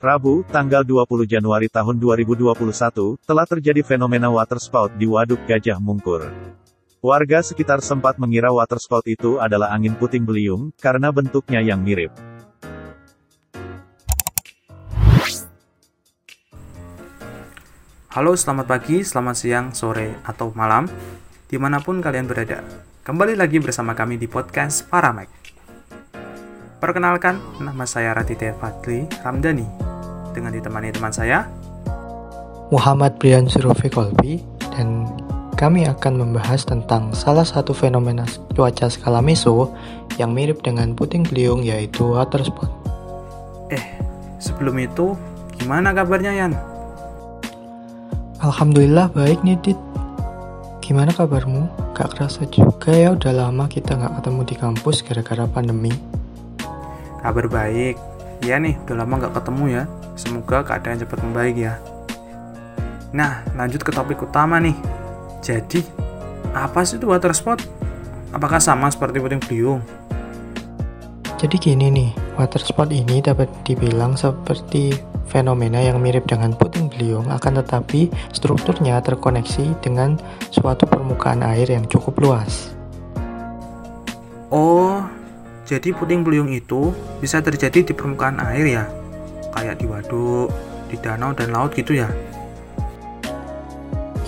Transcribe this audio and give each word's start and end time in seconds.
Rabu, 0.00 0.48
tanggal 0.48 0.80
20 0.80 1.28
Januari 1.28 1.68
tahun 1.68 2.00
2021, 2.00 3.20
telah 3.20 3.44
terjadi 3.44 3.84
fenomena 3.84 4.32
waterspout 4.32 4.96
di 4.96 5.04
Waduk 5.04 5.44
Gajah 5.44 5.76
Mungkur. 5.76 6.24
Warga 7.04 7.44
sekitar 7.44 7.84
sempat 7.84 8.16
mengira 8.16 8.48
waterspout 8.48 9.04
itu 9.04 9.36
adalah 9.36 9.68
angin 9.76 9.92
puting 9.92 10.24
beliung, 10.24 10.72
karena 10.80 11.12
bentuknya 11.12 11.60
yang 11.60 11.84
mirip. 11.84 12.16
Halo, 18.08 18.32
selamat 18.32 18.72
pagi, 18.72 19.04
selamat 19.04 19.36
siang, 19.36 19.66
sore, 19.76 20.16
atau 20.24 20.48
malam, 20.56 20.88
di 21.44 21.60
mana 21.60 21.76
pun 21.76 22.00
kalian 22.00 22.24
berada. 22.24 22.64
Kembali 23.04 23.36
lagi 23.36 23.60
bersama 23.60 23.92
kami 23.92 24.16
di 24.16 24.24
podcast 24.24 24.88
Paramek. 24.88 25.28
Perkenalkan, 26.80 27.36
nama 27.60 27.84
saya 27.84 28.16
Raditya 28.16 28.56
Fadli 28.56 29.04
Ramdhani 29.20 29.89
dengan 30.32 30.54
ditemani 30.54 30.94
teman 30.94 31.12
saya 31.12 31.46
Muhammad 32.70 33.18
Brian 33.18 33.50
Surufi 33.50 33.90
Kolbi 33.90 34.38
dan 34.70 35.10
kami 35.58 35.84
akan 35.84 36.22
membahas 36.22 36.64
tentang 36.64 37.12
salah 37.12 37.44
satu 37.44 37.74
fenomena 37.74 38.24
cuaca 38.54 38.88
skala 38.88 39.20
meso 39.20 39.74
yang 40.16 40.32
mirip 40.32 40.62
dengan 40.62 40.96
puting 40.96 41.26
beliung 41.26 41.60
yaitu 41.60 42.16
water 42.16 42.40
spot. 42.40 42.70
Eh, 43.68 43.84
sebelum 44.40 44.78
itu 44.80 45.18
gimana 45.58 45.92
kabarnya 45.92 46.32
Yan? 46.32 46.52
Alhamdulillah 48.40 49.12
baik 49.12 49.44
nih 49.44 49.60
Dit. 49.60 49.76
Gimana 50.80 51.12
kabarmu? 51.12 51.92
Gak 51.92 52.16
kerasa 52.16 52.48
juga 52.48 52.94
ya 52.96 53.12
udah 53.12 53.34
lama 53.34 53.68
kita 53.68 54.00
gak 54.00 54.22
ketemu 54.22 54.40
di 54.48 54.54
kampus 54.56 55.04
gara-gara 55.04 55.44
pandemi. 55.44 55.92
Kabar 57.20 57.46
baik. 57.52 58.00
Iya 58.40 58.56
nih, 58.56 58.80
udah 58.88 58.96
lama 59.04 59.28
gak 59.28 59.36
ketemu 59.36 59.64
ya. 59.76 59.84
Semoga 60.20 60.60
keadaan 60.60 61.00
cepat 61.00 61.24
membaik 61.24 61.56
ya. 61.56 61.80
Nah, 63.16 63.40
lanjut 63.56 63.80
ke 63.80 63.88
topik 63.88 64.20
utama 64.20 64.60
nih. 64.60 64.76
Jadi, 65.40 65.80
apa 66.52 66.84
sih 66.84 67.00
itu 67.00 67.08
water 67.08 67.32
spot? 67.32 67.64
Apakah 68.36 68.60
sama 68.60 68.92
seperti 68.92 69.16
puting 69.16 69.40
beliung? 69.40 69.80
Jadi 71.40 71.56
gini 71.56 71.88
nih, 71.88 72.10
water 72.36 72.60
spot 72.60 72.92
ini 72.92 73.24
dapat 73.24 73.48
dibilang 73.64 74.12
seperti 74.12 74.92
fenomena 75.24 75.80
yang 75.80 75.96
mirip 76.04 76.28
dengan 76.28 76.52
puting 76.52 76.92
beliung 76.92 77.32
akan 77.32 77.64
tetapi 77.64 78.12
strukturnya 78.36 79.00
terkoneksi 79.00 79.72
dengan 79.80 80.20
suatu 80.52 80.84
permukaan 80.84 81.40
air 81.40 81.64
yang 81.72 81.88
cukup 81.88 82.20
luas. 82.20 82.76
Oh, 84.52 85.00
jadi 85.64 85.96
puting 85.96 86.28
beliung 86.28 86.52
itu 86.52 86.92
bisa 87.24 87.40
terjadi 87.40 87.88
di 87.88 87.96
permukaan 87.96 88.36
air 88.44 88.68
ya? 88.68 88.99
Kayak 89.54 89.82
di 89.82 89.86
waduk, 89.86 90.50
di 90.90 90.96
danau 90.98 91.34
dan 91.34 91.54
laut 91.54 91.74
gitu 91.74 91.94
ya? 91.94 92.10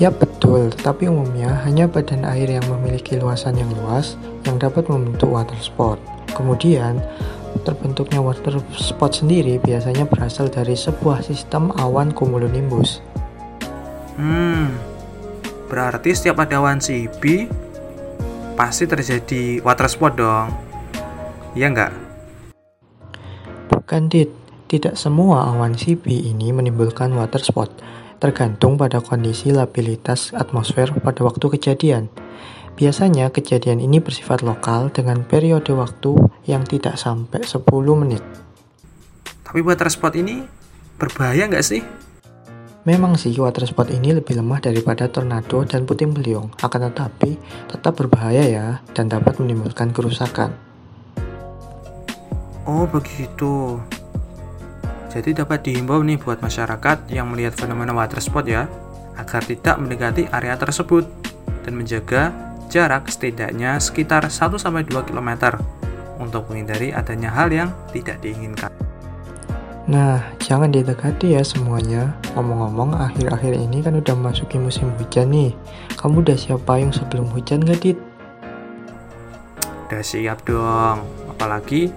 Ya 0.00 0.10
betul, 0.10 0.74
tapi 0.82 1.06
umumnya 1.06 1.62
hanya 1.62 1.86
badan 1.86 2.26
air 2.26 2.48
yang 2.50 2.66
memiliki 2.66 3.14
luasan 3.20 3.54
yang 3.54 3.70
luas 3.76 4.18
yang 4.48 4.58
dapat 4.58 4.90
membentuk 4.90 5.30
water 5.30 5.54
spot. 5.62 6.00
Kemudian, 6.32 6.98
terbentuknya 7.62 8.18
water 8.18 8.58
spot 8.74 9.22
sendiri 9.22 9.62
biasanya 9.62 10.08
berasal 10.08 10.50
dari 10.50 10.74
sebuah 10.74 11.22
sistem 11.22 11.70
awan 11.78 12.10
cumulonimbus. 12.10 12.98
Hmm, 14.18 14.74
berarti 15.70 16.10
setiap 16.16 16.42
ada 16.42 16.58
awan 16.58 16.82
CB 16.82 17.46
pasti 18.58 18.90
terjadi 18.90 19.62
water 19.62 19.86
spot 19.86 20.12
dong. 20.18 20.48
Iya 21.54 21.66
nggak? 21.68 21.92
Bukan, 23.70 24.08
Dit. 24.10 24.41
Tidak 24.72 24.96
semua 24.96 25.52
awan 25.52 25.76
CP 25.76 26.32
ini 26.32 26.48
menimbulkan 26.48 27.12
water 27.12 27.44
spot, 27.44 27.68
tergantung 28.16 28.80
pada 28.80 29.04
kondisi 29.04 29.52
labilitas 29.52 30.32
atmosfer 30.32 30.88
pada 30.96 31.20
waktu 31.28 31.44
kejadian. 31.60 32.08
Biasanya 32.72 33.28
kejadian 33.28 33.84
ini 33.84 34.00
bersifat 34.00 34.40
lokal 34.40 34.88
dengan 34.88 35.28
periode 35.28 35.76
waktu 35.76 36.16
yang 36.48 36.64
tidak 36.64 36.96
sampai 36.96 37.44
10 37.44 37.60
menit. 38.00 38.24
Tapi 39.44 39.60
water 39.60 39.92
spot 39.92 40.16
ini 40.16 40.40
berbahaya 40.96 41.52
nggak 41.52 41.66
sih? 41.68 41.84
Memang 42.88 43.20
sih 43.20 43.36
water 43.36 43.68
spot 43.68 43.92
ini 43.92 44.16
lebih 44.16 44.40
lemah 44.40 44.64
daripada 44.64 45.04
tornado 45.04 45.68
dan 45.68 45.84
puting 45.84 46.16
beliung, 46.16 46.48
akan 46.64 46.88
tetapi 46.88 47.36
tetap 47.68 47.92
berbahaya 48.00 48.48
ya 48.48 48.80
dan 48.96 49.12
dapat 49.12 49.36
menimbulkan 49.36 49.92
kerusakan. 49.92 50.56
Oh 52.64 52.88
begitu. 52.88 53.76
Jadi 55.12 55.36
dapat 55.36 55.60
dihimbau 55.60 56.00
nih 56.00 56.16
buat 56.16 56.40
masyarakat 56.40 57.12
yang 57.12 57.28
melihat 57.28 57.52
fenomena 57.52 57.92
water 57.92 58.16
spot 58.16 58.48
ya, 58.48 58.64
agar 59.20 59.44
tidak 59.44 59.76
mendekati 59.76 60.24
area 60.32 60.56
tersebut 60.56 61.04
dan 61.68 61.76
menjaga 61.76 62.32
jarak 62.72 63.12
setidaknya 63.12 63.76
sekitar 63.76 64.24
1-2 64.24 64.88
km 64.88 65.60
untuk 66.16 66.48
menghindari 66.48 66.96
adanya 66.96 67.28
hal 67.28 67.52
yang 67.52 67.68
tidak 67.92 68.24
diinginkan. 68.24 68.72
Nah, 69.82 70.22
jangan 70.40 70.72
didekati 70.72 71.36
ya 71.36 71.44
semuanya. 71.44 72.16
Ngomong-ngomong, 72.32 72.96
akhir-akhir 72.96 73.52
ini 73.52 73.84
kan 73.84 73.98
udah 73.98 74.14
masuki 74.16 74.56
musim 74.56 74.88
hujan 74.96 75.28
nih. 75.28 75.52
Kamu 75.98 76.24
udah 76.24 76.38
siap 76.38 76.64
payung 76.64 76.94
sebelum 76.94 77.28
hujan 77.34 77.66
gak, 77.66 77.82
Dit? 77.82 77.98
Udah 79.90 80.00
siap 80.00 80.40
dong. 80.48 81.04
Apalagi 81.28 81.92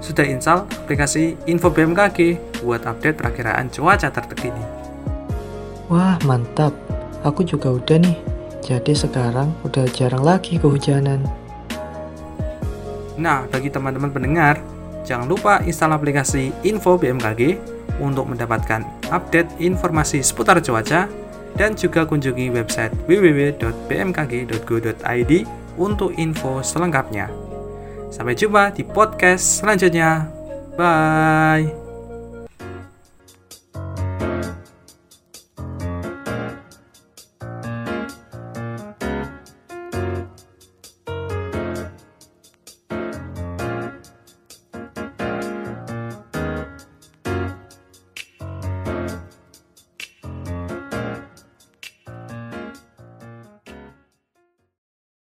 sudah 0.00 0.24
install 0.24 0.64
aplikasi 0.84 1.36
Info 1.44 1.68
BMKG 1.68 2.40
buat 2.64 2.88
update 2.88 3.20
perakiraan 3.20 3.68
cuaca 3.68 4.08
terkini. 4.08 4.64
Wah, 5.92 6.16
mantap. 6.24 6.72
Aku 7.24 7.44
juga 7.44 7.72
udah 7.72 7.98
nih. 8.00 8.16
Jadi 8.64 8.96
sekarang 8.96 9.52
udah 9.64 9.84
jarang 9.92 10.24
lagi 10.24 10.58
kehujanan. 10.60 11.24
Nah, 13.20 13.44
bagi 13.52 13.68
teman-teman 13.68 14.08
pendengar, 14.08 14.56
jangan 15.04 15.28
lupa 15.28 15.60
install 15.64 15.96
aplikasi 15.96 16.52
Info 16.64 16.96
BMKG 16.96 17.58
untuk 18.00 18.32
mendapatkan 18.32 18.84
update 19.12 19.60
informasi 19.60 20.24
seputar 20.24 20.64
cuaca 20.64 21.04
dan 21.58 21.74
juga 21.76 22.06
kunjungi 22.08 22.48
website 22.54 22.94
www.bmkg.go.id 23.04 25.32
untuk 25.76 26.16
info 26.16 26.64
selengkapnya. 26.64 27.49
Sampai 28.10 28.34
jumpa 28.36 28.74
di 28.74 28.82
podcast 28.84 29.62
selanjutnya. 29.62 30.26
Bye. 30.74 31.79